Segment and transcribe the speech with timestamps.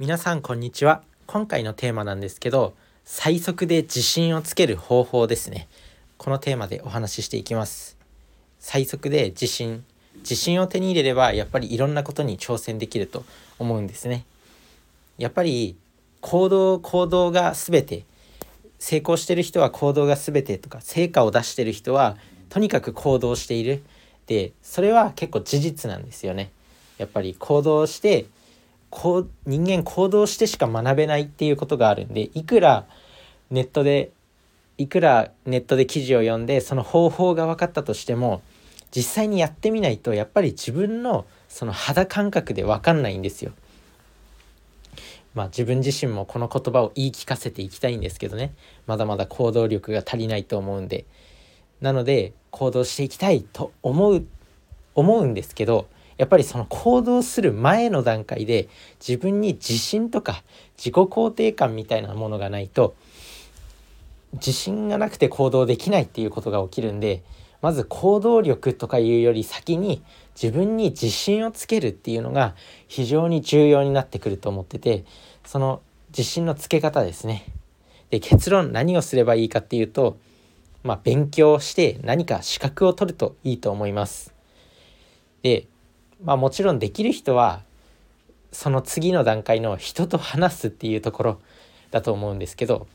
[0.00, 1.04] 皆さんこんにちは。
[1.28, 5.68] 今回のテーマなんですけど最速で自信をつける方法ですね。
[6.18, 7.96] このテーマでお話ししていきます。
[8.58, 9.84] 最速で自信。
[10.16, 13.24] 自信を手に入れればやっぱりいろんなことに挑戦できると
[13.60, 14.24] 思うんですね。
[15.16, 15.76] やっぱり
[16.20, 18.02] 行動行動が全て
[18.80, 22.16] 成功してる人は行動が全てとか成果を出してる人は
[22.48, 23.84] とにかく行動している。
[24.26, 26.50] でそれは結構事実なんですよね。
[26.98, 28.26] やっぱり行動して
[28.94, 32.86] こう人間行動してしか学べないっていうことがあるんでいくら
[33.50, 34.12] ネットで
[34.78, 38.40] いくらネットで記事を読んでその方法が分かったとしても
[38.94, 43.50] 実際にやってみないとやっぱり自分のその肌感覚で分かんないんですよ。
[45.34, 48.54] まあ自分自身もこの言葉を言い聞かせていきたいんですけどね
[48.86, 51.04] まだまだ行動力が足りないと思うんで
[51.80, 54.24] なので行動していきたいと思う
[54.94, 58.68] 思うんですけどやっぱりその行動する前の段階で
[59.06, 60.42] 自分に自信とか
[60.76, 62.94] 自己肯定感みたいなものがないと
[64.34, 67.22] 自信がなくて行動できないっていうことが起きるんで
[67.62, 70.02] まず行動力とかいうより先に
[70.40, 72.54] 自分に自信をつけるっていうのが
[72.88, 75.04] 非常に重要になってくると思ってて
[75.44, 77.44] その自信のつけ方ですね。
[78.10, 80.18] で結論何をすればいいかっていうと
[80.82, 84.34] まあ勉強して何か資格を取るといいと思います。
[85.42, 85.66] で
[86.22, 87.62] まあもちろんできる人は
[88.52, 91.40] その次の段階の人と話すっていうところ
[91.90, 92.86] だと思うんですけど、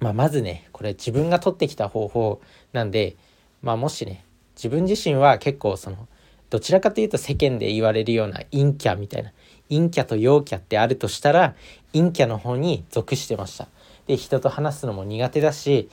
[0.00, 2.40] まあ、まずねこれ自分が取ってきた方法
[2.72, 3.16] なんで、
[3.62, 6.08] まあ、もしね自分自身は結構その
[6.50, 9.32] どちらかというと世間で言われるような陰キャみたいな
[9.68, 11.54] 陰キャと陽キャってあるとしたら
[11.92, 13.68] 陰キャの方に属してました。
[14.06, 15.90] で人と話すのも苦手だし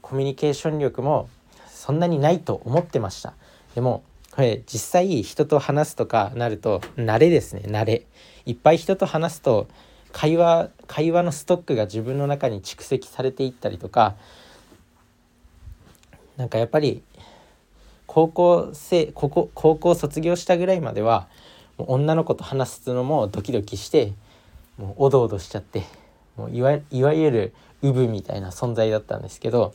[0.00, 1.28] コミュニケーション力も
[1.66, 3.34] そんなにないと思ってました。
[3.74, 4.02] でも
[4.34, 8.04] これ実際人と話すとかなると慣れですね慣れ。
[8.46, 9.68] いっぱい人と話すと
[10.10, 14.16] 会話会話のストックが自分の中に蓄積されていったりとか
[16.36, 17.04] なんかやっぱり
[18.08, 21.28] 高校生ここ高校卒業したぐらいまでは
[21.78, 24.14] もう女の子と話すのもドキドキして
[24.78, 25.84] もうおどおどしちゃって
[26.36, 29.74] もういわいわゆるウブみたいな存在だったんですけど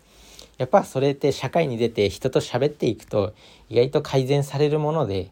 [0.60, 3.34] やっぱそれって社会に出て人と喋っていくと
[3.70, 5.26] 意外と改善されるものでや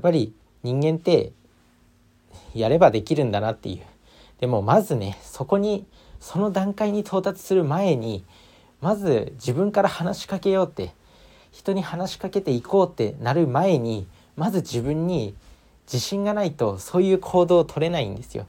[0.00, 0.32] っぱり
[0.62, 1.32] 人間って
[2.54, 3.80] やればできるんだなっていう
[4.40, 5.86] でもまずねそこに
[6.18, 8.24] その段階に到達する前に
[8.80, 10.94] まず自分から話しかけようって
[11.52, 15.34] 人に話しかけていこうってなる前にまず自分に
[15.86, 18.46] 自信がないとそういう行動を取れないんですよ。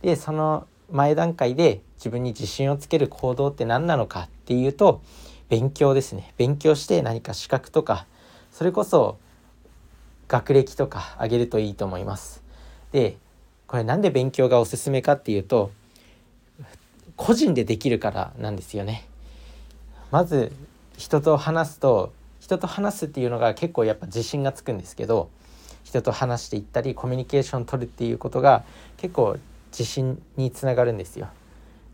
[0.00, 5.02] でその前段階で自分に自信をつける行動って何なのかっていうと
[5.48, 6.32] 勉強ですね。
[6.36, 8.06] 勉強して何か資格とか
[8.52, 9.18] それこそ
[10.28, 12.42] 学歴とか上げるといいと思います。
[12.92, 13.16] で
[13.66, 15.70] これなんで勉強がおすすめかっていうと
[17.16, 19.06] 個人でできるからなんですよね。
[20.10, 20.52] まず
[20.96, 25.28] 人と話すと人と話すっていうのが結構やっぱ自信がつくんですけど
[25.84, 28.64] 人と話していったりコミュニケーション取るっていうことが
[28.96, 29.36] 結構
[29.70, 31.28] 自信につながるんですよ。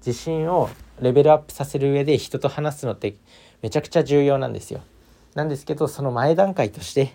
[0.05, 0.69] 自信を
[1.01, 3.15] レベルアップさせる上で人と話すのって
[3.63, 4.81] めちゃくちゃ重要なんですよ。
[5.35, 7.13] なんですけどその前段階として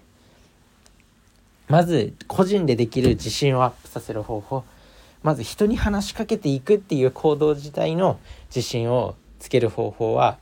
[1.68, 4.64] まず個人でできる自信をアップさせる方法
[5.24, 10.38] まず人に話しかけていくっていう行動自体の自信をつける方法は、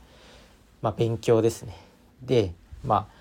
[0.82, 1.76] まあ、勉強ですね。
[2.22, 2.52] で
[2.84, 3.18] まあ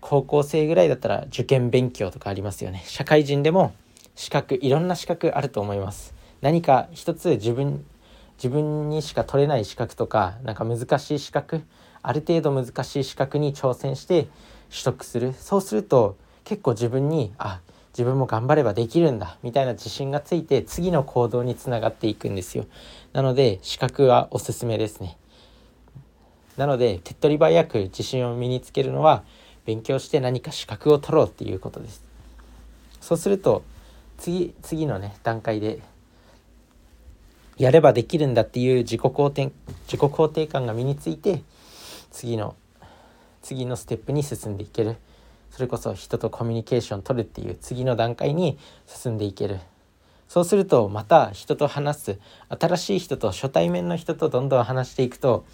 [0.00, 2.82] 高校生ぐらいだったら受験勉強とかありますよね。
[2.86, 3.72] 社会人でも
[4.14, 6.12] 資格いろんな資格あると思います。
[6.42, 7.84] 何か一つ自分
[8.36, 11.62] 自分にしか取れない資格とかなんか難しい資格
[12.02, 14.28] ある程度難しい資格に挑戦して
[14.70, 15.32] 取得する。
[15.32, 17.60] そうすると結構自分にあ
[17.92, 22.66] 自分も頑張ればできるんだみたいな自信がついて次の行動につながっていくんですよ。
[23.12, 25.16] なので資格はおすすめですね。
[26.56, 29.24] なので手っ取り早く自信を身につけるのは
[29.64, 32.02] 勉強して何か資格を取ろうっていうことです。
[33.00, 33.62] そうすると
[34.18, 35.80] 次次のね段階で
[37.56, 39.52] やればできるんだっていう自己肯定
[39.86, 41.42] 自己肯定感が身について
[42.10, 42.56] 次の
[43.42, 44.96] 次のステップに進んでいける。
[45.50, 49.60] それこそ人とコミュニケーション取るっていう次の段階に進んでいける。
[50.26, 52.18] そうするとまた人と話す
[52.48, 55.44] 新しい人と初対面の人とどんどん話していくと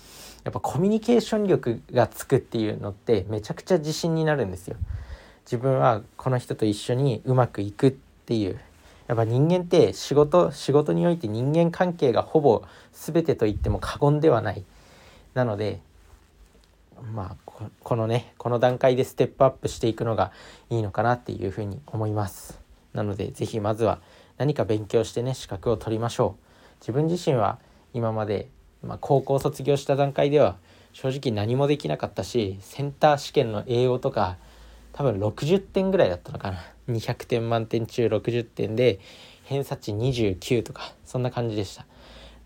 [0.45, 4.77] やっぱコミュニケーション力がつくっていうのってめちゃくちゃ自信になるんですよ。
[5.45, 7.91] 自分はこの人と一緒にうまくいくっ
[8.25, 8.59] ていう。
[9.11, 12.63] やっぱ人間って仕事仕事において人間関係がほぼ
[12.93, 14.65] 全てと言っても過言ではない。
[15.35, 15.81] なので
[17.13, 20.31] まあこのねこの段階でステップアップしていくのが
[20.71, 22.61] いいのかなっていうふうに思います。
[22.93, 24.01] なので是非まずは
[24.39, 26.45] 何か勉強してね資格を取りましょう。
[26.81, 27.59] 自分自身は
[27.93, 28.47] 今まで、
[28.85, 30.57] まあ、高校卒業した段階では
[30.93, 34.37] 正直何もできなかったしセンター試験の英語とか
[34.93, 36.59] 多分60点ぐらいだったのかな。
[36.89, 38.99] 200点満点中60点で
[39.45, 41.87] 偏差値29とかそんな感じでした。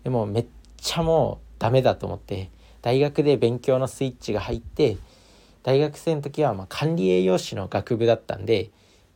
[0.03, 0.45] でもめっ
[0.77, 2.49] ちゃもうダメだと思って
[2.81, 4.97] 大学で勉強のスイッチが入って
[5.63, 8.69] 大学生の時はま管理栄養士の学部だったんで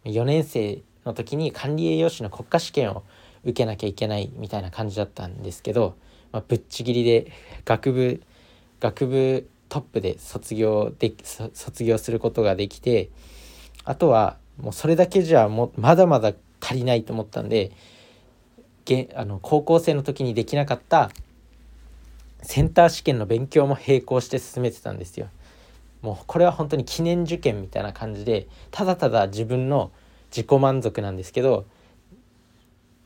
[0.06, 3.04] 4年生の時に管理栄養士の国家試験を
[3.44, 5.96] 受けなきゃいけないみたいな感じだったんですけど、
[6.32, 7.32] まあ、ぶっちぎりで
[7.66, 8.24] 学部
[8.80, 11.14] 学部トップで卒業で
[11.54, 13.10] 卒業することができて
[13.86, 17.72] あとはもうそれだけじゃもまだまだ足りないと思ったんで
[18.86, 21.12] げあの高校生の時にできなかった
[22.42, 25.28] センター試験の勉強も並行して進めてたんですよ。
[26.02, 29.92] もうこれは本当に記念受験みたいな感じでただただ自分の
[30.32, 31.66] 自己満足なんですけど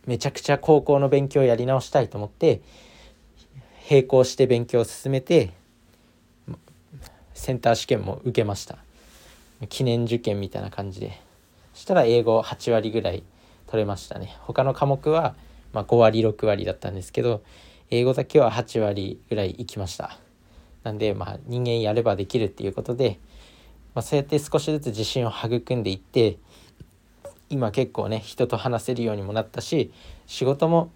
[0.06, 2.62] めちゃくちゃ高校の勉強をやり直したいと思って
[3.90, 5.54] 並行して勉強を進めて
[7.44, 8.78] センター試験も受けました。
[9.68, 11.20] 記念受験みたいな感じで。
[11.74, 13.22] そしたら英語8割ぐらい
[13.68, 14.38] 取れましたね。
[14.44, 15.36] 他の科目は
[15.74, 17.44] ま5割6割だったんですけど
[17.90, 20.18] 英語だけは8割ぐらいいきました。
[20.84, 23.20] なんでまあ人間やればできるっていうことで、
[23.94, 26.38] まあ、そうやって少しずつ自信を育んでいって
[27.50, 29.92] 今結構ね人と話せるようにもなったし
[30.28, 30.92] 仕事も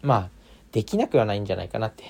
[0.00, 0.28] まあ
[0.72, 2.04] できなくはないんじゃないかなって、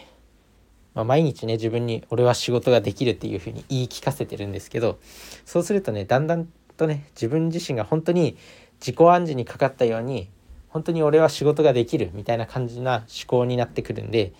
[0.95, 4.99] まあ、毎日ね自分に俺は仕事ができるっていうふうに言い聞かせてるんですけど
[5.45, 6.47] そうするとねだんだん
[6.77, 8.37] とね自分自身が本当に
[8.81, 10.29] 自己暗示にかかったように
[10.69, 14.33] 本当に俺は仕事ができるみたいな感じな思考になってくるんで、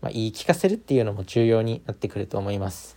[0.00, 2.96] まあ、言い聞かせるっていうのも重要になってくると思います。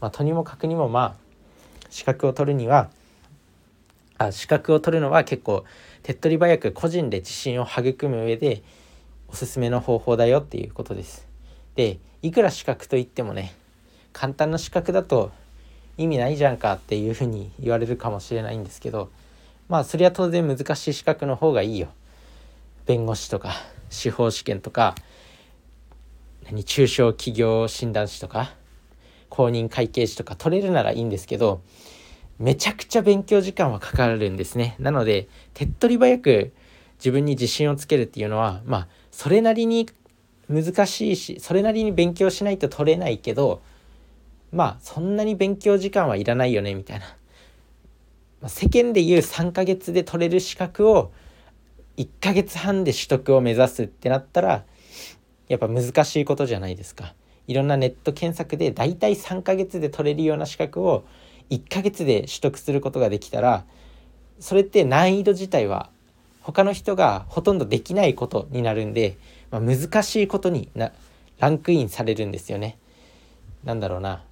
[0.00, 2.90] まあ、とにもかくにもまあ資格を取るには
[4.18, 5.64] あ資格を取るのは結構
[6.02, 8.62] 手っ取り早く個人で自信を育む上で
[9.28, 11.26] おすすめの方法だよっていうことです。
[11.74, 13.54] でいくら資格といってもね
[14.14, 15.30] 簡単な資格だと
[15.98, 19.10] 意味ないじゃんかっていうふうに言われるかもしれないんですけど
[19.68, 21.88] まあそれは当然難しい資格の方がいいよ。
[22.86, 23.52] 弁護士とか
[23.90, 24.94] 司法試験とか
[26.44, 28.52] 何中小企業診断士とか
[29.28, 31.60] 公認会計士とか取れるならいいんですけど
[32.38, 34.76] めちゃくちゃ勉強時間はかかるんですね。
[34.78, 36.52] なので、手っ取り早く
[36.98, 39.88] 自分に自信をつけるっていうのは、まあ、それなりに
[40.48, 43.62] 難しいし、それなりに勉強しないと取れないけど、
[44.52, 47.06] まあ、そんなに勉強時間はいらないよね、みたいな。
[48.40, 51.12] まあ、世間でいう3ヶ月で取れる資格を
[51.96, 54.64] 1ヶ月半で取得を目指すってなったら、
[55.48, 57.14] やっぱ難しいことじゃないですか。
[57.46, 61.04] いろんなネット検索で大体3ヶ月で取れるような資格を
[61.50, 63.66] 1ヶ月で取得することができたら
[64.40, 65.90] それって難易度自体は
[66.40, 69.16] 他の人がほとんどできないことになるんで、
[69.54, 70.90] まあ、難しいことにな
[71.38, 72.76] ランクインされるんですよね。
[73.62, 74.24] なんだろうな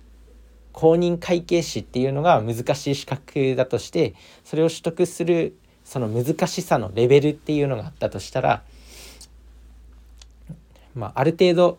[0.72, 4.14] 公認会計士っていうのが難しい資格だとして
[4.44, 8.64] それを取得するその難しさのレベルっていうのがあったとしたら、
[10.94, 11.78] まあ、ある程度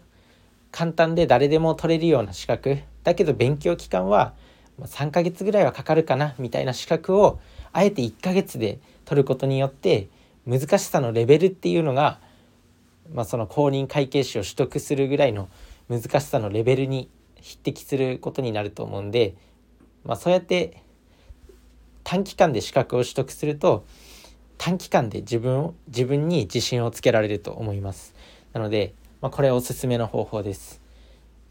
[0.71, 4.33] 簡単で誰でも取れるような資格だけど勉強期間は
[4.79, 7.39] 3ヶ月ぐらいはかかるかなみたいな資格を
[7.73, 10.07] あえて1ヶ月で取ることによって
[10.47, 12.19] 難しさのレベルっていうのが、
[13.11, 15.49] まあ、その公認会計士を取得するぐらいの
[15.89, 19.35] 難しさのレベルに匹敵することになると思うんで、
[20.03, 20.81] まあ、そうやって
[22.03, 23.85] 短期間で資格を取得すると
[24.57, 28.15] 短期間で自分を自分に自信をつけられると思います。
[28.53, 30.81] なので、まあ、これおすすめの方法です。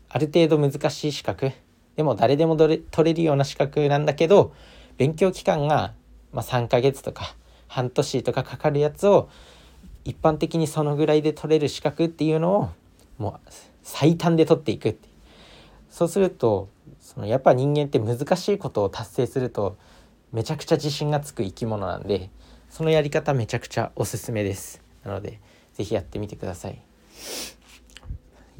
[0.09, 1.53] ある程度難しい資格
[1.97, 4.55] でも誰でも取れるような資格なんだけど
[4.99, 5.95] 勉強期間が、
[6.33, 7.35] まあ、3ヶ月とか
[7.67, 9.29] 半年とかかかるやつを
[10.05, 12.71] 一般的にそのぐらいで取れる資格っていうのを
[13.19, 13.51] もう
[13.83, 15.09] 最短で取っていくって
[15.91, 16.69] そうすると
[17.01, 19.77] そのやっぱ人間って難しいことを達成すると
[20.33, 22.31] めちゃくちゃ自信がつく生き物なんで
[22.71, 24.83] そのやり方めちゃくちゃおすすめです。
[25.05, 25.41] なので
[25.75, 26.81] 是非やってみてください。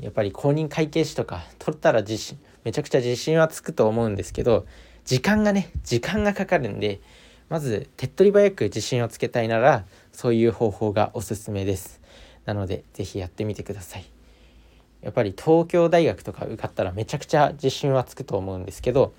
[0.01, 4.67] やっぱり公認会計士とか取ったら自信めちゃくちゃ自信はつくと思うんですけど
[5.05, 7.01] 時間がね時間がかかるんで
[7.49, 12.01] まず手っ取り早く自信をつけたいならそういう方法がおすすめです。
[12.45, 14.05] なので是非やってみてください。
[15.03, 19.13] やっぱり東京大学とか受かったらめちゃくちゃ自信はつくと思うんですけど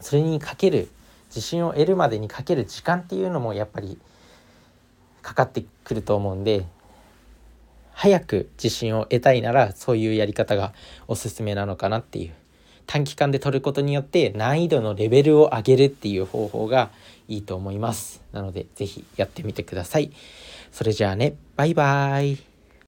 [0.00, 0.88] それにかける
[1.28, 3.96] 自信を得るまでにかける時間っていうのもやっぱり
[5.22, 6.66] かかってくると思うんで
[7.92, 10.72] 早く自信を得たいならそういうやり方が
[11.06, 12.39] おすすめなのかなっていう。
[12.90, 16.90] 短期間で取ることによって難易度のレベルを上げるっていう方法が
[17.28, 18.20] いいと思います。
[18.32, 20.10] なので是非やってみてください。
[20.72, 22.49] それじゃあねバイバーイ。